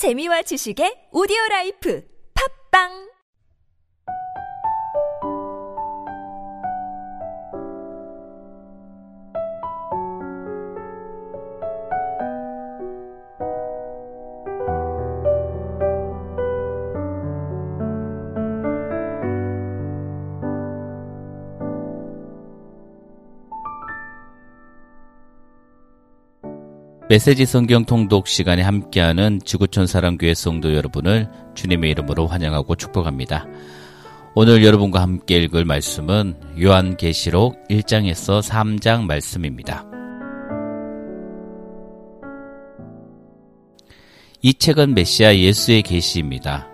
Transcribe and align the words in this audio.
재미와 0.00 0.40
지식의 0.48 1.12
오디오 1.12 1.36
라이프. 1.50 2.00
팝빵 2.32 3.09
메시지 27.10 27.44
성경 27.44 27.84
통독 27.84 28.28
시간에 28.28 28.62
함께하는 28.62 29.40
지구촌 29.44 29.88
사랑교회 29.88 30.32
성도 30.32 30.76
여러분을 30.76 31.28
주님의 31.56 31.90
이름으로 31.90 32.28
환영하고 32.28 32.76
축복합니다. 32.76 33.48
오늘 34.36 34.64
여러분과 34.64 35.02
함께 35.02 35.38
읽을 35.38 35.64
말씀은 35.64 36.36
요한계시록 36.62 37.66
1장에서 37.68 38.40
3장 38.48 39.06
말씀입니다. 39.06 39.84
이 44.40 44.54
책은 44.54 44.94
메시아 44.94 45.34
예수의 45.34 45.82
계시입니다. 45.82 46.68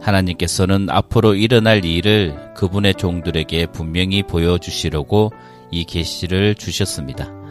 하나님께서는 0.00 0.90
앞으로 0.90 1.34
일어날 1.34 1.82
일을 1.82 2.52
그분의 2.56 2.96
종들에게 2.96 3.68
분명히 3.68 4.22
보여주시려고 4.22 5.32
이 5.70 5.86
계시를 5.86 6.56
주셨습니다. 6.56 7.41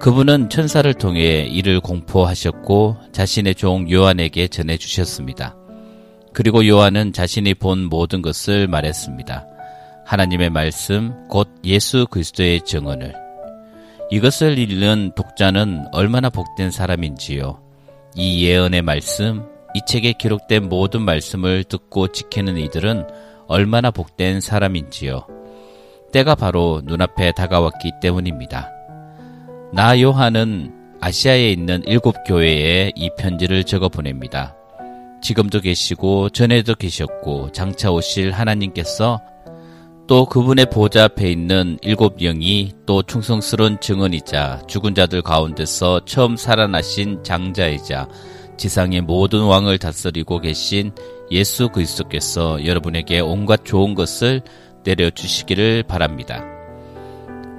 그분은 0.00 0.50
천사를 0.50 0.92
통해 0.94 1.46
이를 1.48 1.80
공포하셨고 1.80 2.96
자신의 3.12 3.54
종 3.54 3.90
요한에게 3.90 4.48
전해 4.48 4.76
주셨습니다. 4.76 5.56
그리고 6.32 6.66
요한은 6.66 7.12
자신이 7.12 7.54
본 7.54 7.84
모든 7.84 8.20
것을 8.20 8.66
말했습니다. 8.66 9.46
하나님의 10.04 10.50
말씀, 10.50 11.14
곧 11.28 11.48
예수 11.64 12.06
그리스도의 12.10 12.62
증언을. 12.62 13.14
이것을 14.10 14.58
읽는 14.58 15.12
독자는 15.16 15.86
얼마나 15.92 16.28
복된 16.28 16.70
사람인지요. 16.70 17.62
이 18.16 18.44
예언의 18.44 18.82
말씀, 18.82 19.46
이 19.74 19.80
책에 19.86 20.12
기록된 20.12 20.68
모든 20.68 21.02
말씀을 21.02 21.64
듣고 21.64 22.08
지키는 22.08 22.58
이들은 22.58 23.06
얼마나 23.46 23.90
복된 23.90 24.40
사람인지요. 24.40 25.26
때가 26.12 26.34
바로 26.34 26.82
눈앞에 26.84 27.32
다가왔기 27.32 27.92
때문입니다. 28.02 28.73
나 29.74 30.00
요한은 30.00 30.72
아시아에 31.00 31.50
있는 31.50 31.82
일곱 31.84 32.14
교회에 32.24 32.92
이 32.94 33.10
편지를 33.18 33.64
적어 33.64 33.88
보냅니다. 33.88 34.54
지금도 35.20 35.60
계시고 35.60 36.30
전에도 36.30 36.76
계셨고 36.76 37.50
장차 37.50 37.90
오실 37.90 38.30
하나님께서 38.30 39.20
또 40.06 40.26
그분의 40.26 40.70
보좌 40.70 41.04
앞에 41.04 41.28
있는 41.28 41.76
일곱 41.82 42.18
영이 42.18 42.70
또 42.86 43.02
충성스러운 43.02 43.80
증언이자 43.80 44.62
죽은 44.68 44.94
자들 44.94 45.22
가운데서 45.22 46.04
처음 46.04 46.36
살아나신 46.36 47.24
장자이자 47.24 48.06
지상의 48.56 49.00
모든 49.00 49.42
왕을 49.42 49.78
다스리고 49.78 50.38
계신 50.38 50.92
예수 51.32 51.68
그리스도께서 51.68 52.64
여러분에게 52.64 53.18
온갖 53.18 53.64
좋은 53.64 53.96
것을 53.96 54.42
내려주시기를 54.84 55.82
바랍니다. 55.88 56.53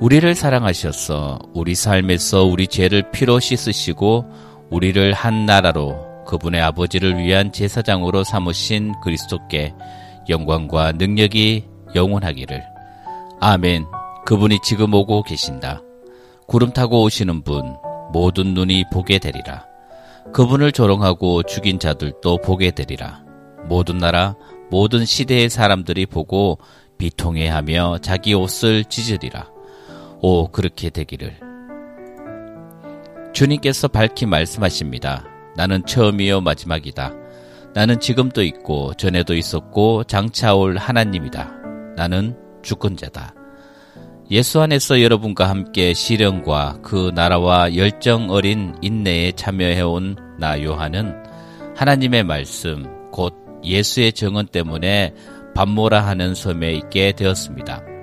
우리를 0.02 0.36
사랑하셔서 0.36 1.40
우리 1.54 1.74
삶에서 1.74 2.44
우리 2.44 2.68
죄를 2.68 3.12
피로 3.12 3.40
씻으시고 3.40 4.26
우리를 4.70 5.14
한 5.14 5.46
나라로 5.46 6.26
그분의 6.26 6.62
아버지를 6.62 7.18
위한 7.18 7.54
제사장으로 7.54 8.26
삼으신 8.26 8.96
그리스도께 9.02 9.74
영광과 10.28 10.92
능력이 10.92 11.66
영원하기를. 11.96 12.62
아멘. 13.40 13.86
그분이 14.26 14.60
지금 14.64 14.94
오고 14.94 15.24
계신다. 15.24 15.82
구름 16.46 16.74
타고 16.74 17.04
오시는 17.04 17.44
분, 17.44 17.78
모든 18.12 18.54
눈이 18.54 18.86
보게 18.92 19.18
되리라. 19.18 19.66
그분을 20.34 20.74
조롱하고 20.74 21.44
죽인 21.44 21.80
자들도 21.80 22.40
보게 22.40 22.72
되리라. 22.72 23.24
모든 23.70 23.98
나라, 23.98 24.36
모든 24.70 25.06
시대의 25.06 25.50
사람들이 25.50 26.06
보고 26.06 26.58
비통해하며 26.98 28.00
자기 28.02 28.34
옷을 28.34 28.84
찢으리라. 28.86 29.55
오, 30.28 30.48
그렇게 30.48 30.90
되기를. 30.90 31.38
주님께서 33.32 33.88
밝히 33.88 34.26
말씀하십니다. 34.26 35.24
나는 35.56 35.86
처음이요 35.86 36.42
마지막이다. 36.42 37.14
나는 37.76 38.00
지금도 38.00 38.42
있고 38.42 38.96
전에도 38.96 39.36
있었고 39.36 40.06
장차 40.06 40.56
올 40.56 40.78
하나님이다. 40.78 41.52
나는 41.96 42.36
주권자다. 42.64 43.36
예수 44.32 44.62
안에서 44.62 45.04
여러분과 45.04 45.48
함께 45.48 45.94
시련과 45.94 46.80
그 46.82 47.12
나라와 47.14 47.76
열정 47.76 48.32
어린 48.32 48.74
인내에 48.82 49.34
참여해온 49.34 50.16
나 50.40 50.60
요한은 50.64 51.14
하나님의 51.76 52.24
말씀, 52.24 53.12
곧 53.12 53.36
예수의 53.64 54.14
정언 54.14 54.48
때문에 54.48 55.14
반모라 55.54 56.04
하는 56.04 56.34
섬에 56.34 56.72
있게 56.72 57.12
되었습니다. 57.12 57.95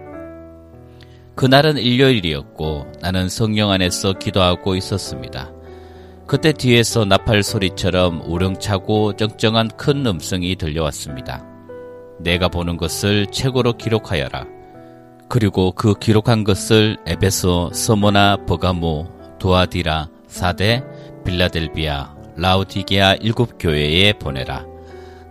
그날은 1.34 1.78
일요일이었고 1.78 2.92
나는 3.00 3.28
성령 3.28 3.70
안에서 3.70 4.12
기도하고 4.12 4.76
있었습니다. 4.76 5.50
그때 6.26 6.52
뒤에서 6.52 7.04
나팔 7.04 7.42
소리처럼 7.42 8.22
우렁차고 8.24 9.16
쩡쩡한 9.16 9.68
큰 9.76 10.06
음성이 10.06 10.56
들려왔습니다. 10.56 11.44
내가 12.20 12.48
보는 12.48 12.76
것을 12.76 13.26
책으로 13.26 13.74
기록하여라. 13.74 14.46
그리고 15.28 15.72
그 15.72 15.94
기록한 15.94 16.44
것을 16.44 16.98
에베소, 17.06 17.70
서모나, 17.72 18.44
버가모, 18.46 19.08
도아디라, 19.38 20.08
사데, 20.26 20.84
빌라델비아, 21.24 22.14
라우디게아 22.36 23.14
일곱 23.14 23.56
교회에 23.58 24.12
보내라. 24.14 24.66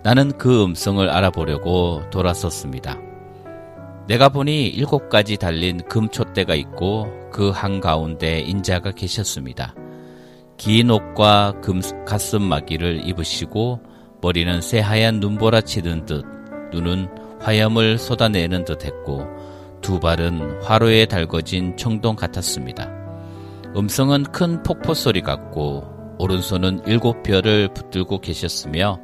나는 0.03 0.31
그 0.37 0.63
음성을 0.63 1.07
알아보려고 1.07 2.01
돌아섰습니다. 2.09 2.97
내가 4.07 4.29
보니 4.29 4.67
일곱 4.67 5.09
가지 5.09 5.37
달린 5.37 5.77
금촛대가 5.87 6.55
있고 6.55 7.07
그 7.31 7.49
한가운데 7.49 8.39
인자가 8.39 8.91
계셨습니다. 8.91 9.73
긴 10.57 10.89
옷과 10.91 11.61
금 11.61 11.81
가슴마기를 12.05 13.07
입으시고 13.07 13.79
머리는 14.21 14.61
새하얀 14.61 15.19
눈보라 15.19 15.61
치는 15.61 16.05
듯 16.05 16.25
눈은 16.71 17.07
화염을 17.39 17.97
쏟아내는 17.97 18.65
듯 18.65 18.85
했고 18.85 19.25
두 19.81 19.99
발은 19.99 20.61
화로에 20.61 21.05
달궈진 21.05 21.75
청동 21.75 22.15
같았습니다. 22.15 22.89
음성은 23.75 24.23
큰 24.25 24.61
폭포 24.63 24.93
소리 24.93 25.21
같고 25.21 26.15
오른손은 26.19 26.81
일곱 26.85 27.23
별을 27.23 27.73
붙들고 27.73 28.19
계셨으며 28.21 28.99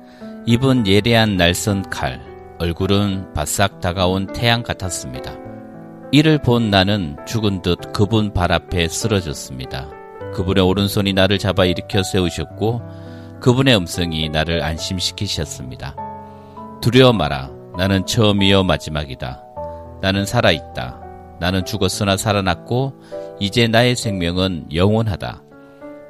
입은 0.45 0.85
예리한 0.85 1.35
날선 1.37 1.89
칼, 1.89 2.21
얼굴은 2.59 3.33
바싹 3.33 3.79
다가온 3.79 4.27
태양 4.33 4.63
같았습니다. 4.63 5.35
이를 6.11 6.37
본 6.37 6.69
나는 6.69 7.15
죽은 7.27 7.61
듯 7.61 7.93
그분 7.93 8.33
발 8.33 8.51
앞에 8.51 8.87
쓰러졌습니다. 8.87 9.89
그분의 10.33 10.63
오른손이 10.63 11.13
나를 11.13 11.37
잡아 11.37 11.65
일으켜 11.65 12.01
세우셨고 12.01 12.81
그분의 13.41 13.75
음성이 13.77 14.29
나를 14.29 14.63
안심시키셨습니다. 14.63 15.95
두려워 16.81 17.13
마라. 17.13 17.51
나는 17.77 18.05
처음이요 18.05 18.63
마지막이다. 18.63 19.43
나는 20.01 20.25
살아있다. 20.25 21.01
나는 21.39 21.65
죽었으나 21.65 22.17
살아났고 22.17 22.93
이제 23.39 23.67
나의 23.67 23.95
생명은 23.95 24.73
영원하다. 24.73 25.43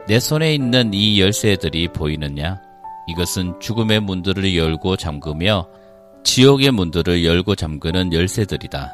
내 0.07 0.19
손에 0.19 0.53
있는 0.53 0.93
이 0.93 1.19
열쇠들이 1.19 1.89
보이느냐? 1.89 2.61
이것은 3.09 3.59
죽음의 3.59 4.01
문들을 4.01 4.55
열고 4.55 4.95
잠그며 4.95 5.67
지옥의 6.27 6.71
문들을 6.71 7.23
열고 7.23 7.55
잠그는 7.55 8.11
열쇠들이다. 8.11 8.93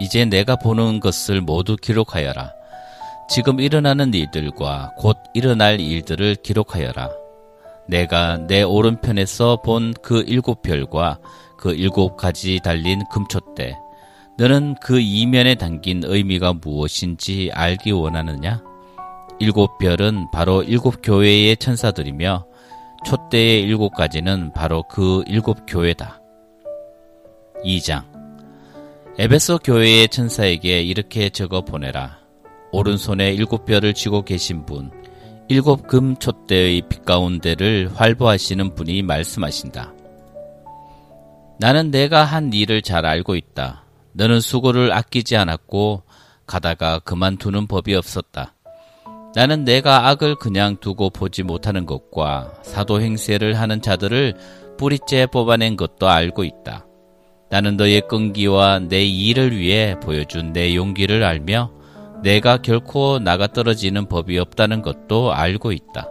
이제 0.00 0.24
내가 0.24 0.56
보는 0.56 0.98
것을 0.98 1.40
모두 1.40 1.76
기록하여라. 1.76 2.52
지금 3.30 3.60
일어나는 3.60 4.12
일들과 4.12 4.92
곧 4.98 5.16
일어날 5.34 5.80
일들을 5.80 6.34
기록하여라. 6.42 7.10
내가 7.86 8.38
내 8.48 8.62
오른편에서 8.62 9.62
본 9.64 9.94
그 10.02 10.24
일곱 10.26 10.62
별과 10.62 11.20
그 11.56 11.72
일곱 11.72 12.16
가지 12.16 12.58
달린 12.62 13.02
금초대. 13.08 13.76
너는 14.36 14.74
그 14.82 14.98
이면에 14.98 15.54
담긴 15.54 16.02
의미가 16.04 16.54
무엇인지 16.54 17.52
알기 17.54 17.92
원하느냐? 17.92 18.60
일곱 19.38 19.78
별은 19.78 20.26
바로 20.32 20.64
일곱 20.64 20.96
교회의 21.04 21.56
천사들이며 21.56 22.44
촛대의 23.06 23.62
일곱 23.62 23.94
가지는 23.94 24.52
바로 24.52 24.82
그 24.90 25.22
일곱 25.28 25.60
교회다. 25.68 26.23
2장 27.64 28.04
에베소 29.16 29.58
교회의 29.58 30.08
천사에게 30.08 30.82
이렇게 30.82 31.30
적어 31.30 31.60
보내라. 31.60 32.18
오른손에 32.72 33.32
일곱 33.32 33.64
별을 33.64 33.94
쥐고 33.94 34.22
계신 34.22 34.66
분, 34.66 34.90
일곱 35.48 35.86
금 35.86 36.16
촛대의 36.16 36.82
빛 36.88 37.04
가운데를 37.04 37.92
활보하시는 37.94 38.74
분이 38.74 39.02
말씀하신다. 39.02 39.92
나는 41.60 41.92
내가 41.92 42.24
한 42.24 42.52
일을 42.52 42.82
잘 42.82 43.06
알고 43.06 43.36
있다. 43.36 43.84
너는 44.14 44.40
수고를 44.40 44.92
아끼지 44.92 45.36
않았고 45.36 46.02
가다가 46.46 46.98
그만두는 46.98 47.68
법이 47.68 47.94
없었다. 47.94 48.54
나는 49.36 49.64
내가 49.64 50.08
악을 50.08 50.36
그냥 50.36 50.76
두고 50.80 51.10
보지 51.10 51.44
못하는 51.44 51.86
것과 51.86 52.54
사도 52.62 53.00
행세를 53.00 53.60
하는 53.60 53.80
자들을 53.80 54.34
뿌리째 54.76 55.26
뽑아낸 55.26 55.76
것도 55.76 56.08
알고 56.08 56.42
있다. 56.42 56.86
나는 57.54 57.76
너의 57.76 58.00
끈기와 58.08 58.80
내 58.80 59.04
일을 59.04 59.56
위해 59.56 59.94
보여준 60.00 60.52
내 60.52 60.74
용기를 60.74 61.22
알며 61.22 61.70
내가 62.24 62.56
결코 62.56 63.20
나가 63.20 63.46
떨어지는 63.46 64.08
법이 64.08 64.36
없다는 64.40 64.82
것도 64.82 65.32
알고 65.32 65.70
있다. 65.70 66.10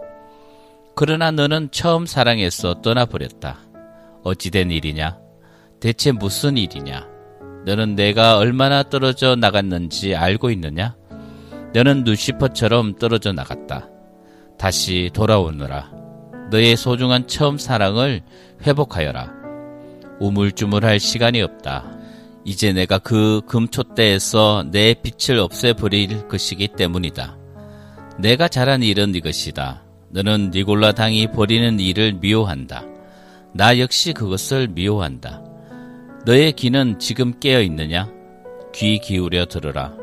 그러나 0.96 1.30
너는 1.30 1.68
처음 1.70 2.06
사랑해서 2.06 2.80
떠나버렸다. 2.80 3.58
어찌된 4.22 4.70
일이냐? 4.70 5.18
대체 5.80 6.12
무슨 6.12 6.56
일이냐? 6.56 7.06
너는 7.66 7.94
내가 7.94 8.38
얼마나 8.38 8.82
떨어져 8.82 9.36
나갔는지 9.36 10.14
알고 10.16 10.50
있느냐? 10.52 10.96
너는 11.74 12.04
루시퍼처럼 12.04 12.96
떨어져 12.96 13.34
나갔다. 13.34 13.90
다시 14.56 15.10
돌아오느라. 15.12 15.90
너의 16.50 16.74
소중한 16.74 17.26
처음 17.26 17.58
사랑을 17.58 18.22
회복하여라. 18.66 19.33
우물쭈물할 20.20 21.00
시간이 21.00 21.42
없다. 21.42 21.84
이제 22.44 22.72
내가 22.72 22.98
그 22.98 23.40
금초대에서 23.46 24.66
내 24.70 24.94
빛을 24.94 25.38
없애버릴 25.38 26.28
것이기 26.28 26.68
때문이다. 26.68 27.38
내가 28.18 28.48
잘한 28.48 28.82
일은 28.82 29.14
이것이다. 29.14 29.82
너는 30.10 30.50
니골라 30.52 30.92
당이 30.92 31.28
버리는 31.32 31.80
일을 31.80 32.14
미워한다. 32.14 32.84
나 33.52 33.78
역시 33.78 34.12
그것을 34.12 34.68
미워한다. 34.68 35.42
너의 36.26 36.52
귀는 36.52 36.98
지금 36.98 37.38
깨어 37.40 37.60
있느냐? 37.62 38.08
귀 38.74 38.98
기울여 38.98 39.46
들으라. 39.46 39.94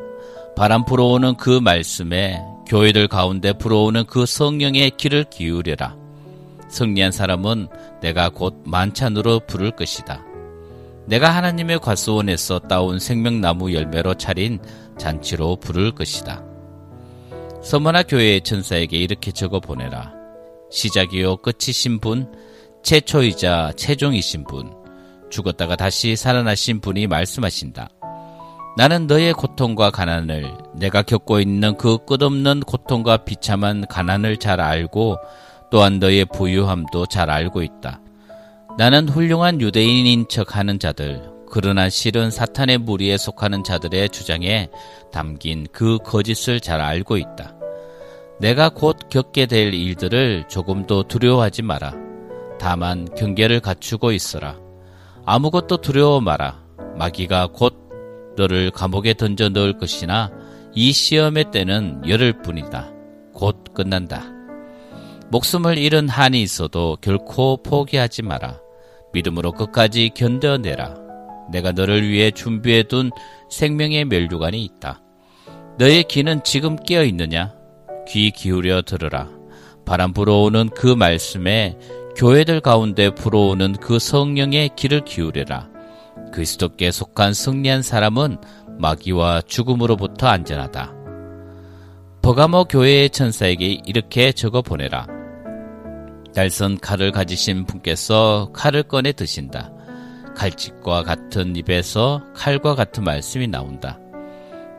바람 0.56 0.84
불어오는 0.84 1.36
그 1.36 1.60
말씀에 1.60 2.40
교회들 2.68 3.08
가운데 3.08 3.52
불어오는 3.52 4.04
그 4.06 4.26
성령의 4.26 4.92
귀를 4.96 5.24
기울여라. 5.24 6.01
승리한 6.72 7.12
사람은 7.12 7.68
내가 8.00 8.30
곧 8.30 8.62
만찬으로 8.64 9.40
부를 9.46 9.70
것이다. 9.70 10.24
내가 11.06 11.30
하나님의 11.30 11.80
과수원에서 11.80 12.60
따온 12.60 12.98
생명나무 12.98 13.74
열매로 13.74 14.14
차린 14.14 14.58
잔치로 14.98 15.56
부를 15.56 15.92
것이다. 15.92 16.42
서머나 17.62 18.04
교회의 18.04 18.40
천사에게 18.40 18.96
이렇게 18.96 19.30
적어 19.30 19.60
보내라. 19.60 20.12
시작이요 20.70 21.36
끝이신 21.38 22.00
분, 22.00 22.32
최초이자 22.82 23.72
최종이신 23.76 24.44
분, 24.44 24.72
죽었다가 25.30 25.76
다시 25.76 26.16
살아나신 26.16 26.80
분이 26.80 27.06
말씀하신다. 27.06 27.90
나는 28.76 29.06
너의 29.06 29.34
고통과 29.34 29.90
가난을, 29.90 30.50
내가 30.76 31.02
겪고 31.02 31.40
있는 31.40 31.76
그 31.76 31.98
끝없는 32.06 32.60
고통과 32.60 33.18
비참한 33.18 33.86
가난을 33.86 34.38
잘 34.38 34.60
알고 34.60 35.18
또한 35.72 35.98
너의 35.98 36.26
부유함도 36.26 37.06
잘 37.06 37.30
알고 37.30 37.62
있다. 37.62 37.98
나는 38.76 39.08
훌륭한 39.08 39.58
유대인인 39.62 40.26
척 40.28 40.54
하는 40.54 40.78
자들, 40.78 41.22
그러나 41.50 41.88
실은 41.88 42.30
사탄의 42.30 42.76
무리에 42.76 43.16
속하는 43.16 43.64
자들의 43.64 44.10
주장에 44.10 44.68
담긴 45.10 45.66
그 45.72 45.96
거짓을 46.04 46.60
잘 46.60 46.82
알고 46.82 47.16
있다. 47.16 47.54
내가 48.38 48.68
곧 48.68 48.98
겪게 49.08 49.46
될 49.46 49.72
일들을 49.72 50.44
조금도 50.46 51.04
두려워하지 51.04 51.62
마라. 51.62 51.94
다만 52.60 53.08
경계를 53.16 53.60
갖추고 53.60 54.12
있어라. 54.12 54.58
아무것도 55.24 55.78
두려워 55.78 56.20
마라. 56.20 56.62
마귀가 56.98 57.46
곧 57.46 57.78
너를 58.36 58.70
감옥에 58.70 59.14
던져 59.14 59.48
넣을 59.48 59.78
것이나 59.78 60.30
이 60.74 60.92
시험의 60.92 61.50
때는 61.50 62.02
열흘 62.06 62.42
뿐이다. 62.42 62.90
곧 63.32 63.64
끝난다. 63.72 64.41
목숨을 65.32 65.78
잃은 65.78 66.10
한이 66.10 66.42
있어도 66.42 66.98
결코 67.00 67.56
포기하지 67.62 68.20
마라. 68.20 68.60
믿음으로 69.14 69.52
끝까지 69.52 70.10
견뎌내라. 70.14 70.94
내가 71.50 71.72
너를 71.72 72.06
위해 72.06 72.30
준비해둔 72.30 73.10
생명의 73.50 74.04
멸류관이 74.04 74.62
있다. 74.62 75.00
너의 75.78 76.04
귀는 76.04 76.42
지금 76.44 76.76
깨어 76.76 77.04
있느냐? 77.04 77.54
귀 78.08 78.30
기울여 78.30 78.82
들으라. 78.82 79.30
바람 79.86 80.12
불어오는 80.12 80.68
그 80.74 80.88
말씀에 80.88 81.78
교회들 82.14 82.60
가운데 82.60 83.08
불어오는 83.08 83.76
그 83.80 83.98
성령의 83.98 84.72
귀를 84.76 85.02
기울여라. 85.02 85.70
그리스도께 86.34 86.90
속한 86.90 87.32
승리한 87.32 87.80
사람은 87.80 88.36
마귀와 88.78 89.42
죽음으로부터 89.46 90.26
안전하다. 90.26 90.92
버가모 92.20 92.64
교회의 92.64 93.08
천사에게 93.08 93.80
이렇게 93.86 94.32
적어 94.32 94.60
보내라. 94.60 95.21
날선 96.34 96.78
칼을 96.78 97.12
가지신 97.12 97.66
분께서 97.66 98.50
칼을 98.52 98.84
꺼내 98.84 99.12
드신다. 99.12 99.70
칼집과 100.34 101.02
같은 101.02 101.54
입에서 101.56 102.22
칼과 102.34 102.74
같은 102.74 103.04
말씀이 103.04 103.46
나온다. 103.48 103.98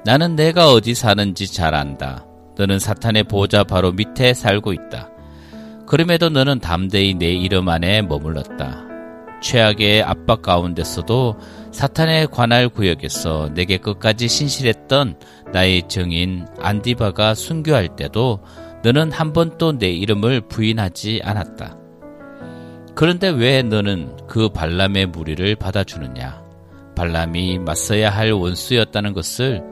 나는 0.03 0.35
내가 0.35 0.71
어디 0.71 0.95
사는지 0.95 1.51
잘 1.51 1.75
안다. 1.75 2.25
너는 2.57 2.79
사탄의 2.79 3.23
보좌 3.25 3.63
바로 3.63 3.91
밑에 3.91 4.33
살고 4.33 4.73
있다. 4.73 5.09
그럼에도 5.85 6.29
너는 6.29 6.59
담대히 6.59 7.13
내 7.13 7.31
이름 7.31 7.69
안에 7.69 8.01
머물렀다. 8.01 8.83
최악의 9.41 10.03
압박 10.03 10.41
가운데서도 10.41 11.37
사탄의 11.71 12.27
관할 12.27 12.69
구역에서 12.69 13.49
내게 13.53 13.77
끝까지 13.77 14.27
신실했던 14.27 15.19
나의 15.51 15.87
정인 15.87 16.47
안디바가 16.59 17.35
순교할 17.35 17.95
때도 17.95 18.39
너는 18.83 19.11
한 19.11 19.31
번도 19.31 19.77
내 19.77 19.89
이름을 19.89 20.41
부인하지 20.41 21.21
않았다. 21.23 21.77
그런데 22.95 23.29
왜 23.29 23.63
너는 23.63 24.17
그 24.27 24.49
발람의 24.49 25.07
무리를 25.07 25.55
받아주느냐? 25.55 26.43
발람이 26.95 27.59
맞서야 27.59 28.09
할 28.09 28.33
원수였다는 28.33 29.13
것을 29.13 29.63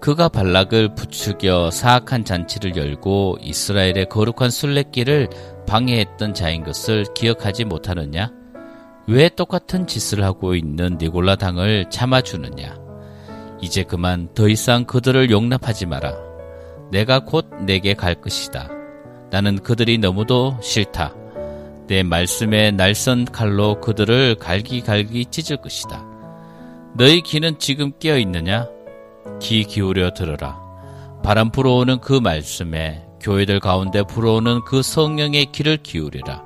그가 0.00 0.28
발락을 0.28 0.94
부추겨 0.94 1.70
사악한 1.70 2.24
잔치를 2.24 2.76
열고 2.76 3.38
이스라엘의 3.40 4.08
거룩한 4.10 4.50
순례길을 4.50 5.28
방해했던 5.66 6.34
자인 6.34 6.64
것을 6.64 7.04
기억하지 7.14 7.64
못하느냐? 7.64 8.32
왜 9.06 9.28
똑같은 9.28 9.86
짓을 9.86 10.24
하고 10.24 10.54
있는 10.54 10.96
니골라 10.98 11.36
당을 11.36 11.90
참아주느냐? 11.90 12.78
이제 13.60 13.82
그만 13.82 14.28
더 14.34 14.48
이상 14.48 14.84
그들을 14.84 15.30
용납하지 15.30 15.86
마라. 15.86 16.33
내가 16.90 17.20
곧 17.20 17.46
내게 17.64 17.94
갈 17.94 18.14
것이다. 18.14 18.68
나는 19.30 19.58
그들이 19.58 19.98
너무도 19.98 20.58
싫다. 20.62 21.14
내 21.86 22.02
말씀에 22.02 22.70
날선 22.70 23.26
칼로 23.26 23.80
그들을 23.80 24.36
갈기갈기 24.36 25.26
찢을 25.26 25.58
것이다. 25.58 26.04
너희 26.96 27.20
귀는 27.22 27.58
지금 27.58 27.92
깨어 27.98 28.18
있느냐? 28.18 28.68
귀 29.40 29.64
기울여 29.64 30.12
들으라. 30.12 30.58
바람 31.22 31.50
불어오는 31.50 31.98
그 32.00 32.12
말씀에 32.12 33.04
교회들 33.20 33.58
가운데 33.58 34.02
불어오는 34.02 34.60
그 34.64 34.82
성령의 34.82 35.46
귀를 35.46 35.78
기울이라. 35.78 36.42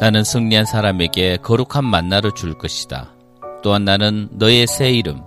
나는 0.00 0.24
승리한 0.24 0.64
사람에게 0.64 1.38
거룩한 1.38 1.84
만나를 1.84 2.32
줄 2.34 2.56
것이다. 2.56 3.12
또한 3.62 3.84
나는 3.84 4.28
너의 4.32 4.66
새 4.66 4.92
이름, 4.92 5.22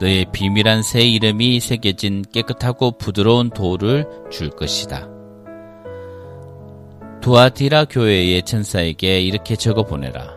너의 0.00 0.26
비밀한 0.32 0.82
새 0.82 1.02
이름이 1.02 1.60
새겨진 1.60 2.24
깨끗하고 2.32 2.98
부드러운 2.98 3.50
돌을 3.50 4.06
줄 4.30 4.50
것이다. 4.50 5.08
두아디라 7.22 7.86
교회의 7.86 8.42
천사에게 8.42 9.20
이렇게 9.20 9.56
적어 9.56 9.84
보내라. 9.84 10.36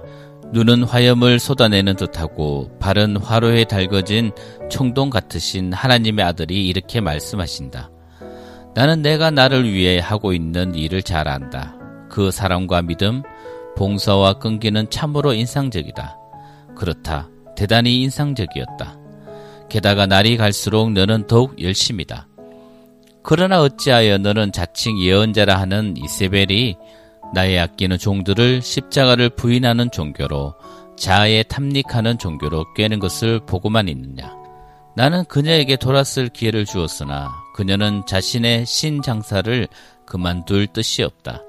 눈은 0.51 0.83
화염을 0.83 1.39
쏟아내는 1.39 1.95
듯하고 1.95 2.71
발은 2.79 3.17
화로에 3.17 3.65
달궈진 3.65 4.31
총동 4.69 5.11
같으신 5.11 5.73
하나님의 5.73 6.25
아들이 6.25 6.67
이렇게 6.67 7.01
말씀하신다. 7.01 7.91
나는 8.73 9.01
내가 9.01 9.29
나를 9.29 9.71
위해 9.71 9.99
하고 9.99 10.33
있는 10.33 10.73
일을 10.73 11.03
잘 11.03 11.27
안다. 11.27 11.75
그 12.09 12.31
사랑과 12.31 12.81
믿음, 12.81 13.21
봉사와 13.77 14.39
끈기는 14.39 14.89
참으로 14.89 15.33
인상적이다. 15.33 16.17
그렇다. 16.75 17.29
대단히 17.55 18.01
인상적이었다. 18.01 18.98
게다가 19.69 20.05
날이 20.05 20.37
갈수록 20.37 20.91
너는 20.91 21.27
더욱 21.27 21.61
열심이다. 21.61 22.27
그러나 23.21 23.61
어찌하여 23.61 24.17
너는 24.17 24.51
자칭 24.51 24.99
예언자라 24.99 25.59
하는 25.59 25.95
이세벨이 25.97 26.75
나의 27.33 27.59
아끼는 27.59 27.97
종들을 27.97 28.61
십자가를 28.61 29.29
부인하는 29.29 29.91
종교로 29.91 30.55
자아에 30.97 31.43
탐닉하는 31.43 32.17
종교로 32.17 32.73
꿰는 32.73 32.99
것을 32.99 33.39
보고만 33.45 33.87
있느냐. 33.87 34.35
나는 34.95 35.23
그녀에게 35.25 35.75
돌았을 35.75 36.29
기회를 36.29 36.65
주었으나 36.65 37.31
그녀는 37.53 38.03
자신의 38.07 38.65
신 38.65 39.01
장사를 39.01 39.67
그만둘 40.05 40.67
뜻이 40.67 41.03
없다. 41.03 41.43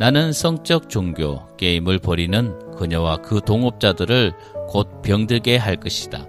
나는 0.00 0.32
성적 0.32 0.90
종교 0.90 1.46
게임을 1.56 1.98
벌이는 2.00 2.72
그녀와 2.76 3.18
그 3.18 3.40
동업자들을 3.44 4.32
곧 4.68 5.02
병들게 5.02 5.56
할 5.56 5.76
것이다. 5.76 6.26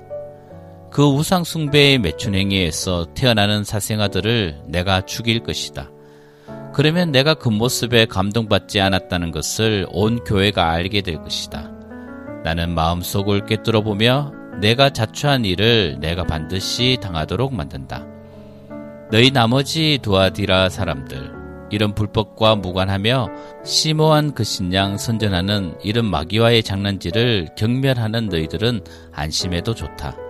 그 0.93 1.03
우상 1.03 1.43
숭배의 1.43 1.97
매춘 1.97 2.35
행위에서 2.35 3.07
태어나는 3.15 3.63
사생아들을 3.63 4.61
내가 4.67 5.01
죽일 5.01 5.39
것이다. 5.39 5.89
그러면 6.71 7.11
내가 7.11 7.33
그 7.33 7.49
모습에 7.49 8.05
감동받지 8.05 8.79
않았다는 8.79 9.31
것을 9.31 9.87
온 9.89 10.23
교회가 10.23 10.69
알게 10.69 11.01
될 11.01 11.15
것이다. 11.15 11.71
나는 12.43 12.75
마음속을 12.75 13.47
꿰뚫어 13.47 13.81
보며 13.81 14.33
내가 14.61 14.91
자초한 14.91 15.45
일을 15.45 15.97
내가 15.99 16.25
반드시 16.25 16.99
당하도록 17.01 17.55
만든다. 17.55 18.05
너희 19.09 19.31
나머지 19.31 19.97
두아디라 19.99 20.69
사람들, 20.69 21.31
이런 21.71 21.95
불법과 21.95 22.55
무관하며 22.55 23.29
심오한 23.65 24.35
그 24.35 24.43
신양 24.43 24.99
선전하는 24.99 25.73
이런 25.83 26.05
마귀와의 26.05 26.61
장난질을 26.61 27.55
경멸하는 27.57 28.29
너희들은 28.29 28.81
안심해도 29.11 29.73
좋다. 29.73 30.22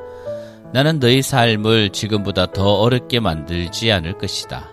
나는 0.73 0.99
너희 0.99 1.21
삶을 1.21 1.91
지금보다 1.91 2.47
더 2.47 2.79
어렵게 2.79 3.19
만들지 3.19 3.91
않을 3.91 4.17
것이다. 4.17 4.71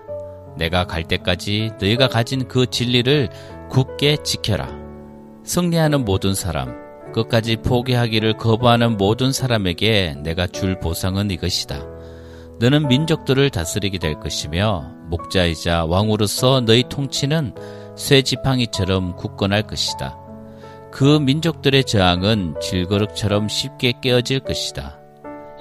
내가 0.57 0.87
갈 0.87 1.05
때까지 1.05 1.73
너희가 1.79 2.09
가진 2.09 2.49
그 2.49 2.65
진리를 2.67 3.29
굳게 3.69 4.17
지켜라. 4.25 4.69
승리하는 5.45 6.07
모든 6.07 6.35
사람, 6.35 6.75
끝까지 7.13 7.57
포기하기를 7.57 8.39
거부하는 8.39 8.97
모든 8.97 9.31
사람에게 9.31 10.17
내가 10.23 10.47
줄 10.47 10.81
보상은 10.81 11.31
이것이다. 11.31 11.85
너는 12.61 12.89
민족들을 12.89 13.51
다스리게 13.51 13.99
될 13.99 14.19
것이며 14.21 14.93
목자이자 15.09 15.85
왕으로서 15.85 16.61
너희 16.61 16.83
통치는 16.89 17.55
쇠 17.97 18.23
지팡이처럼 18.23 19.17
굳건할 19.17 19.65
것이다. 19.65 20.17
그 20.91 21.19
민족들의 21.19 21.85
저항은 21.85 22.57
질거릇처럼 22.61 23.49
쉽게 23.49 23.93
깨어질 24.01 24.41
것이다. 24.41 25.00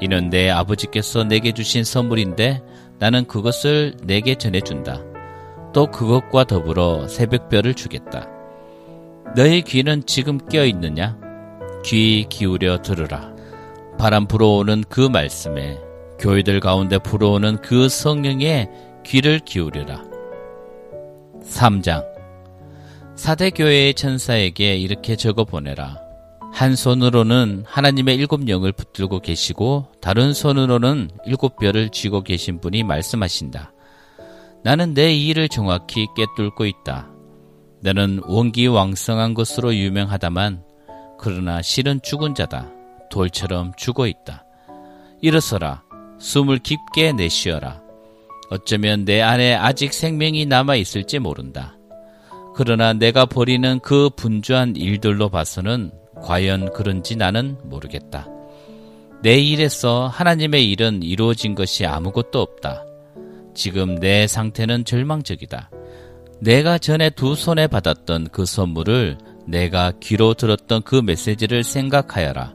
이는 0.02 0.30
내 0.30 0.50
아버지께서 0.50 1.24
내게 1.24 1.52
주신 1.52 1.84
선물인데 1.84 2.62
나는 3.00 3.26
그것을 3.26 3.96
내게 4.04 4.36
전해준다. 4.36 5.02
또 5.74 5.88
그것과 5.88 6.46
더불어 6.46 7.08
새벽별을 7.08 7.74
주겠다. 7.74 8.28
너의 9.36 9.62
귀는 9.62 10.06
지금 10.06 10.38
깨어 10.38 10.66
있느냐? 10.66 11.18
귀 11.86 12.26
기울여 12.30 12.82
들으라. 12.82 13.34
바람 13.98 14.28
불어오는 14.28 14.86
그 14.90 15.02
말씀에 15.02 15.78
교회들 16.20 16.60
가운데 16.60 16.98
불어오는 16.98 17.58
그 17.62 17.90
성령에 17.90 18.70
귀를 19.06 19.40
기울여라. 19.40 20.04
3장 21.44 22.06
사대 23.16 23.50
교회의 23.50 23.94
천사에게 23.94 24.78
이렇게 24.78 25.16
적어 25.16 25.44
보내라. 25.44 26.09
한 26.52 26.76
손으로는 26.76 27.64
하나님의 27.66 28.16
일곱 28.16 28.48
영을 28.50 28.72
붙들고 28.72 29.20
계시고 29.20 29.88
다른 30.02 30.34
손으로는 30.34 31.10
일곱 31.26 31.58
별을 31.58 31.90
쥐고 31.90 32.24
계신 32.24 32.60
분이 32.60 32.84
말씀하신다. 32.84 33.72
나는 34.64 34.94
내 34.94 35.14
일을 35.14 35.48
정확히 35.48 36.08
꿰뚫고 36.18 36.66
있다. 36.66 37.10
너는 37.82 38.22
원기왕성한 38.26 39.34
것으로 39.34 39.74
유명하다만 39.74 40.64
그러나 41.18 41.62
실은 41.62 42.02
죽은 42.02 42.36
자다. 42.36 42.72
돌처럼 43.10 43.74
죽어 43.78 44.08
있다. 44.08 44.46
일어서라. 45.22 45.84
숨을 46.20 46.60
깊게 46.60 47.14
내쉬어라. 47.14 47.82
어쩌면 48.50 49.06
내 49.06 49.22
안에 49.22 49.56
아직 49.56 49.94
생명이 49.94 50.46
남아 50.46 50.76
있을지 50.76 51.20
모른다. 51.20 51.78
그러나 52.56 52.94
내가 52.94 53.26
벌이는 53.26 53.80
그 53.80 54.10
분주한 54.16 54.76
일들로 54.76 55.30
봐서는 55.30 55.92
과연 56.24 56.74
그런지 56.74 57.16
나는 57.16 57.58
모르겠다. 57.64 58.28
내 59.22 59.38
일에서 59.38 60.08
하나님의 60.08 60.70
일은 60.70 61.04
이루어진 61.04 61.56
것이 61.56 61.86
아무것도 61.86 62.40
없다. 62.40 62.86
지금 63.54 64.00
내 64.00 64.28
상태는 64.28 64.86
절망적이다. 64.86 65.70
내가 66.40 66.78
전에 66.78 67.10
두 67.10 67.36
손에 67.36 67.68
받았던 67.68 68.30
그 68.32 68.46
선물을 68.46 69.18
내가 69.46 69.92
귀로 70.00 70.34
들었던 70.34 70.84
그 70.84 70.96
메시지를 70.96 71.64
생각하여라. 71.64 72.54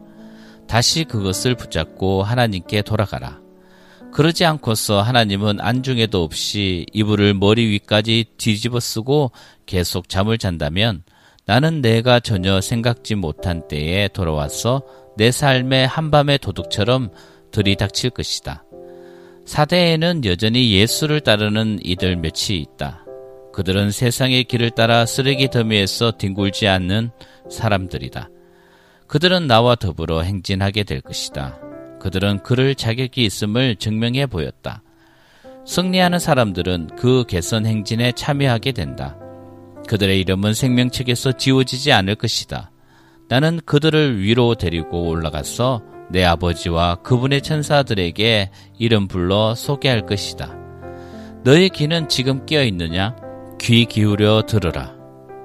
다시 0.67 1.05
그것을 1.05 1.55
붙잡고 1.55 2.23
하나님께 2.23 2.83
돌아가라. 2.83 3.41
그러지 4.13 4.45
않고서 4.45 5.03
하나님은 5.03 5.61
안중에도 5.61 6.23
없이 6.23 6.87
이불을 6.93 7.35
머리 7.35 7.67
위까지 7.67 8.27
뒤집어 8.39 8.81
쓰고 8.81 9.33
계속 9.67 10.09
잠을 10.09 10.39
잔다면 10.39 11.03
나는 11.47 11.83
내가 11.83 12.21
전혀 12.21 12.61
생각지 12.61 13.15
못한 13.15 13.67
때에 13.69 14.09
돌아와서 14.09 14.83
내 15.17 15.31
삶의 15.31 15.87
한밤의 15.87 16.39
도둑처럼 16.39 17.11
들이닥칠 17.51 18.11
것이다. 18.11 18.65
사대에는 19.45 20.25
여전히 20.25 20.73
예수를 20.73 21.21
따르는 21.21 21.81
이들 21.83 22.17
몇이 22.17 22.59
있다. 22.59 23.05
그들은 23.53 23.91
세상의 23.91 24.45
길을 24.45 24.71
따라 24.71 25.07
쓰레기 25.07 25.49
더미에서 25.49 26.13
뒹굴지 26.13 26.67
않는 26.67 27.11
사람들이다. 27.51 28.29
그들은 29.07 29.47
나와 29.47 29.77
더불어 29.77 30.23
행진하게 30.23 30.83
될 30.83 31.03
것이다. 31.03 31.61
그들은 32.01 32.43
그를 32.43 32.75
자격이 32.75 33.25
있음을 33.25 33.77
증명해 33.77 34.27
보였다. 34.27 34.83
승리하는 35.67 36.19
사람들은 36.19 36.97
그 36.97 37.25
개선 37.29 37.65
행진에 37.65 38.13
참여하게 38.13 38.73
된다. 38.73 39.17
그들의 39.89 40.21
이름은 40.21 40.55
생명책에서 40.55 41.33
지워지지 41.33 41.93
않을 41.93 42.15
것이다. 42.17 42.71
나는 43.29 43.61
그들을 43.65 44.21
위로 44.21 44.55
데리고 44.55 45.09
올라가서 45.09 45.83
내 46.11 46.25
아버지와 46.25 46.97
그분의 46.97 47.43
천사들에게 47.43 48.51
이름 48.79 49.09
불러 49.09 49.55
소개할 49.55 50.07
것이다. 50.07 50.55
너의 51.45 51.71
귀는 51.71 52.09
지금 52.09 52.45
깨어 52.47 52.65
있느냐? 52.65 53.17
귀 53.61 53.85
기울여 53.87 54.43
들으라. 54.47 54.95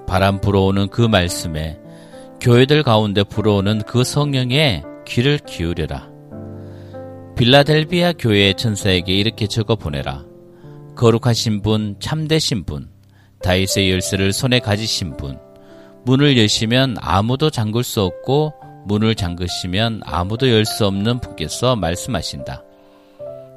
바람 0.08 0.42
불어오는 0.42 0.88
그 0.90 1.02
말씀에 1.02 1.80
교회들 2.42 2.84
가운데 2.84 3.24
불어오는 3.24 3.84
그 3.84 4.04
성령에 4.04 4.84
귀를 5.06 5.38
기울여라. 5.40 6.10
빌라델비아 7.36 8.14
교회의 8.14 8.56
천사에게 8.56 9.14
이렇게 9.14 9.48
적어 9.48 9.76
보내라. 9.76 10.26
거룩하신 10.96 11.62
분, 11.62 11.96
참되신 12.00 12.66
분, 12.66 12.90
다윗의 13.42 13.92
열쇠를 13.92 14.34
손에 14.34 14.60
가지신 14.60 15.18
분, 15.18 15.40
문을 16.06 16.38
여시면 16.38 16.98
아무도 17.00 17.50
잠글 17.50 17.84
수 17.84 18.02
없고 18.02 18.54
문을 18.86 19.16
잠그시면 19.16 20.02
아무도 20.06 20.50
열 20.50 20.66
수 20.66 20.86
없는 20.86 21.20
분께서 21.20 21.76
말씀하신다. 21.76 22.64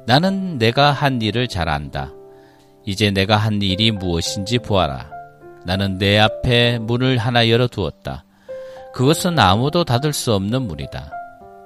나는 0.05 0.57
내가 0.57 0.91
한 0.91 1.21
일을 1.21 1.47
잘 1.47 1.69
안다. 1.69 2.11
이제 2.85 3.11
내가 3.11 3.37
한 3.37 3.61
일이 3.61 3.91
무엇인지 3.91 4.59
보아라. 4.59 5.09
나는 5.65 5.97
내 5.97 6.19
앞에 6.19 6.79
문을 6.79 7.17
하나 7.17 7.47
열어 7.49 7.67
두었다. 7.67 8.25
그것은 8.93 9.39
아무도 9.39 9.85
닫을 9.85 10.11
수 10.11 10.33
없는 10.33 10.63
문이다. 10.63 11.09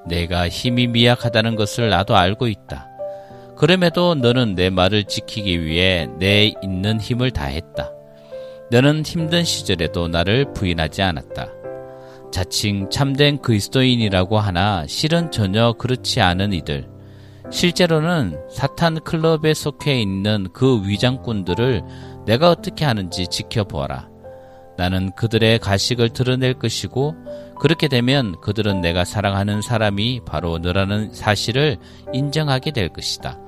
내가 0.08 0.48
힘이 0.48 0.88
미약하다는 0.88 1.56
것을 1.56 1.90
나도 1.90 2.16
알고 2.16 2.48
있다. 2.48 2.88
그럼에도 3.58 4.14
너는 4.14 4.54
내 4.54 4.70
말을 4.70 5.06
지키기 5.06 5.64
위해 5.66 6.08
내 6.20 6.54
있는 6.62 7.02
힘을 7.02 7.32
다했다. 7.32 7.92
너는 8.70 9.04
힘든 9.06 9.44
시절에도 9.44 10.08
나를 10.08 10.54
부인하지 10.54 11.02
않았다. 11.02 11.48
자칭 12.32 12.90
참된 12.90 13.38
그리스도인이라고 13.38 14.40
하나 14.40 14.86
실은 14.88 15.32
전혀 15.32 15.74
그렇지 15.74 16.20
않은 16.20 16.52
이들. 16.54 16.90
실제로는 17.50 18.38
사탄 18.52 19.00
클럽에 19.00 19.54
속해 19.54 20.02
있는 20.02 20.48
그 20.52 20.86
위장꾼들을 20.86 21.82
내가 22.26 22.50
어떻게 22.50 22.84
하는지 22.84 23.28
지켜보아라. 23.28 24.10
나는 24.78 25.12
그들의 25.16 25.60
가식을 25.60 26.10
드러낼 26.10 26.54
것이고 26.54 27.16
그렇게 27.60 27.88
되면 27.88 28.36
그들은 28.42 28.82
내가 28.82 29.06
사랑하는 29.06 29.62
사람이 29.62 30.22
바로 30.26 30.60
너라는 30.60 31.14
사실을 31.14 31.78
인정하게 32.14 32.72
될 32.72 32.90
것이다. 32.90 33.40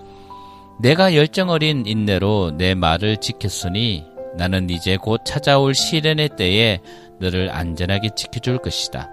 내가 0.82 1.14
열정 1.14 1.50
어린 1.50 1.86
인내로 1.86 2.52
내 2.58 2.74
말을 2.74 3.18
지켰으니 3.18 4.06
나는 4.38 4.70
이제 4.70 4.98
곧 4.98 5.22
찾아올 5.26 5.74
시련의 5.74 6.30
때에 6.38 6.80
너를 7.20 7.50
안전하게 7.52 8.10
지켜줄 8.16 8.60
것이다. 8.60 9.10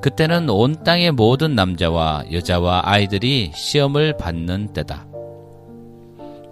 그때는 0.00 0.48
온 0.50 0.82
땅의 0.84 1.12
모든 1.12 1.54
남자와 1.54 2.24
여자와 2.32 2.82
아이들이 2.84 3.50
시험을 3.54 4.16
받는 4.16 4.72
때다. 4.72 5.06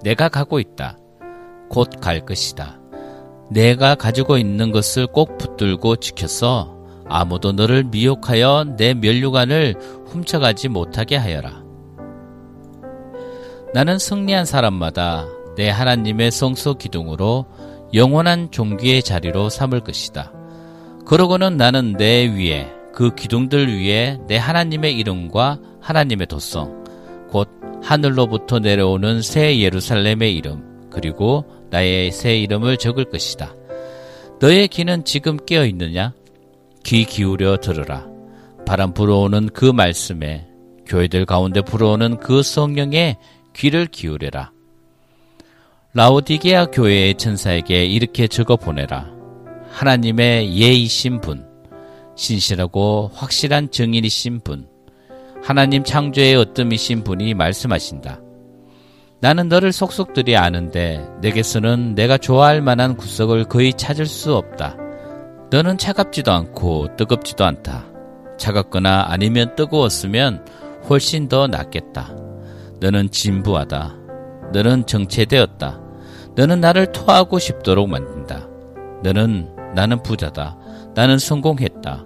내가 0.02 0.28
가고 0.28 0.58
있다. 0.58 0.98
곧 1.68 2.00
갈 2.00 2.20
것이다. 2.24 2.78
내가 3.50 3.94
가지고 3.94 4.38
있는 4.38 4.72
것을 4.72 5.06
꼭 5.06 5.38
붙들고 5.38 5.96
지켜서 5.96 6.74
아무도 7.06 7.52
너를 7.52 7.84
미혹하여 7.84 8.76
내 8.76 8.94
면류관을 8.94 9.74
훔쳐가지 10.06 10.68
못하게 10.68 11.16
하여라. 11.16 11.62
나는 13.74 13.98
승리한 13.98 14.46
사람마다 14.46 15.26
내 15.56 15.68
하나님의 15.68 16.30
성소 16.30 16.74
기둥으로 16.74 17.46
영원한 17.94 18.50
종기의 18.50 19.02
자리로 19.02 19.48
삼을 19.48 19.80
것이다. 19.80 20.32
그러고는 21.06 21.56
나는 21.56 21.94
내 21.96 22.26
위에 22.26 22.68
그 22.92 23.14
기둥들 23.14 23.78
위에 23.78 24.18
내 24.26 24.36
하나님의 24.36 24.96
이름과 24.96 25.58
하나님의 25.80 26.26
도성, 26.26 26.84
곧 27.28 27.48
하늘로부터 27.82 28.58
내려오는 28.58 29.22
새 29.22 29.60
예루살렘의 29.60 30.34
이름, 30.34 30.88
그리고 30.90 31.44
나의 31.70 32.10
새 32.10 32.38
이름을 32.38 32.78
적을 32.78 33.04
것이다. 33.04 33.54
너의 34.40 34.68
귀는 34.68 35.04
지금 35.04 35.36
깨어 35.36 35.66
있느냐? 35.66 36.12
귀 36.84 37.04
기울여 37.04 37.58
들으라. 37.58 38.06
바람 38.66 38.94
불어오는 38.94 39.50
그 39.52 39.66
말씀에 39.66 40.46
교회들 40.86 41.26
가운데 41.26 41.60
불어오는 41.60 42.18
그 42.18 42.42
성령에 42.42 43.16
귀를 43.54 43.86
기울여라. 43.86 44.53
라오디게아 45.96 46.66
교회의 46.72 47.14
천사에게 47.14 47.84
이렇게 47.86 48.26
적어 48.26 48.56
보내라. 48.56 49.12
하나님의 49.70 50.58
예이신 50.60 51.20
분, 51.20 51.46
신실하고 52.16 53.12
확실한 53.14 53.70
증인이신 53.70 54.40
분, 54.40 54.66
하나님 55.40 55.84
창조의 55.84 56.34
어뜸이신 56.34 57.04
분이 57.04 57.34
말씀하신다. 57.34 58.20
나는 59.20 59.48
너를 59.48 59.70
속속들이 59.70 60.36
아는데 60.36 61.00
내게서는 61.20 61.94
내가 61.94 62.18
좋아할 62.18 62.60
만한 62.60 62.96
구석을 62.96 63.44
거의 63.44 63.72
찾을 63.72 64.06
수 64.06 64.34
없다. 64.34 64.76
너는 65.52 65.78
차갑지도 65.78 66.32
않고 66.32 66.96
뜨겁지도 66.96 67.44
않다. 67.44 67.86
차갑거나 68.36 69.04
아니면 69.10 69.54
뜨거웠으면 69.54 70.44
훨씬 70.90 71.28
더 71.28 71.46
낫겠다. 71.46 72.16
너는 72.80 73.12
진부하다. 73.12 73.98
너는 74.52 74.86
정체되었다. 74.86 75.83
너는 76.36 76.60
나를 76.60 76.92
토하고 76.92 77.38
싶도록 77.38 77.88
만든다. 77.88 78.48
너는 79.02 79.48
나는 79.74 80.02
부자다. 80.02 80.56
나는 80.94 81.18
성공했다. 81.18 82.04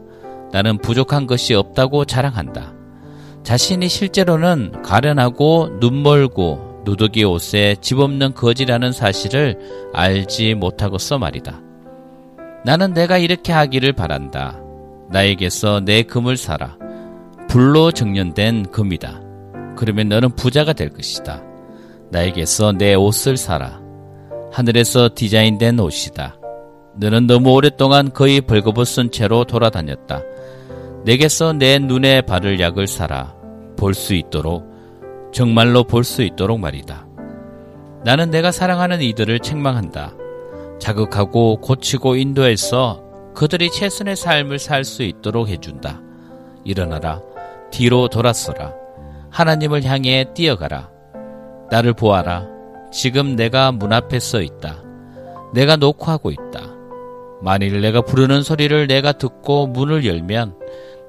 나는 0.53 0.79
부족한 0.79 1.27
것이 1.27 1.55
없다고 1.55 2.05
자랑한다. 2.05 2.75
자신이 3.43 3.89
실제로는 3.89 4.83
가련하고 4.83 5.79
눈멀고 5.81 6.83
누더기 6.85 7.25
옷에 7.25 7.77
집 7.81 7.99
없는 7.99 8.35
거지라는 8.35 8.93
사실을 8.93 9.59
알지 9.95 10.55
못하고 10.55 10.99
써 10.99 11.19
말이다. 11.19 11.61
나는 12.65 12.93
내가 12.93 13.19
이렇게 13.19 13.53
하기를 13.53 13.93
바란다. 13.93 14.59
나에게서 15.11 15.81
내 15.81 16.03
금을 16.03 16.37
사라. 16.37 16.77
불로 17.49 17.93
정련된 17.93 18.71
금이다. 18.71 19.21
그러면 19.77 20.09
너는 20.09 20.31
부자가 20.31 20.73
될 20.73 20.91
것이다. 20.91 21.43
나에게서 22.11 22.73
내 22.73 22.95
옷을 22.95 23.37
사라. 23.37 23.88
하늘에서 24.59 25.11
디자인된 25.15 25.79
옷이다. 25.79 26.35
너는 26.97 27.29
너무 27.29 27.53
오랫동안 27.53 28.13
거의 28.13 28.41
벌거벗은 28.41 29.13
채로 29.13 29.45
돌아다녔다. 29.45 30.23
내게서 31.05 31.53
내 31.53 31.79
눈에 31.79 32.23
바를 32.23 32.59
약을 32.59 32.89
사라. 32.89 33.37
볼 33.77 33.95
수 33.95 34.15
있도록, 34.15 34.65
정말로 35.33 35.85
볼 35.85 36.03
수 36.03 36.25
있도록 36.25 36.59
말이다. 36.59 37.07
나는 38.05 38.33
내가 38.33 38.51
사랑하는 38.51 39.01
이들을 39.01 39.39
책망한다. 39.39 40.15
자극하고 40.81 41.61
고치고 41.61 42.17
인도해서 42.17 43.05
그들이 43.37 43.71
최선의 43.71 44.17
삶을 44.17 44.59
살 44.59 44.83
수 44.83 45.05
있도록 45.05 45.47
해준다. 45.47 46.03
일어나라. 46.65 47.23
뒤로 47.71 48.09
돌아서라. 48.09 48.75
하나님을 49.31 49.85
향해 49.85 50.25
뛰어가라. 50.35 50.91
나를 51.71 51.93
보아라. 51.93 52.58
지금 52.93 53.37
내가 53.37 53.73
문 53.73 53.93
앞에 53.93 54.19
서 54.19 54.41
있다. 54.41 54.83
내가 55.53 55.77
녹화하고 55.77 56.31
있다. 56.31 56.79
만일 57.41 57.81
내가 57.81 58.01
부르는 58.01 58.43
소리를 58.43 58.87
내가 58.87 59.13
듣고 59.13 59.67
문을 59.69 60.05
열면 60.05 60.55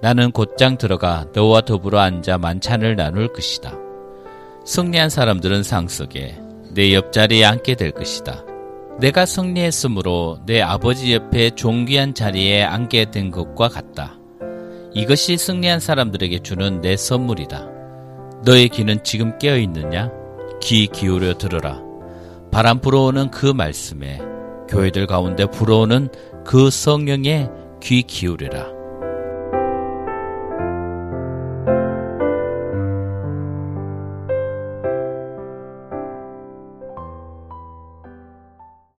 나는 0.01 0.31
곧장 0.31 0.77
들어가 0.77 1.25
너와 1.33 1.62
더불어 1.62 2.00
앉아 2.00 2.37
만찬을 2.37 2.96
나눌 2.96 3.27
것이다. 3.33 3.74
승리한 4.65 5.09
사람들은 5.09 5.63
상 5.63 5.87
속에 5.87 6.39
내 6.74 6.94
옆자리에 6.94 7.44
앉게 7.44 7.75
될 7.75 7.92
것이다. 7.92 8.44
내가 9.00 9.25
승리했으므로 9.25 10.39
내 10.46 10.61
아버지 10.61 11.13
옆에 11.13 11.51
존귀한 11.51 12.13
자리에 12.13 12.63
앉게 12.63 13.11
된 13.11 13.31
것과 13.31 13.70
같다. 13.70 14.20
이것이 14.94 15.37
승리한 15.37 15.79
사람들에게 15.79 16.39
주는 16.39 16.81
내 16.81 16.98
선물이다. 16.98 17.68
너의 18.44 18.70
귀는 18.70 19.03
지금 19.03 19.37
깨어 19.37 19.57
있느냐? 19.57 20.11
귀 20.61 20.87
기울여 20.87 21.35
들어라. 21.37 21.81
바람 22.51 22.79
불어오는 22.79 23.31
그 23.31 23.45
말씀에 23.45 24.19
교회들 24.67 25.07
가운데 25.07 25.45
불어오는 25.45 26.09
그 26.45 26.69
성령에 26.69 27.50
귀 27.81 28.03
기울여라. 28.03 28.78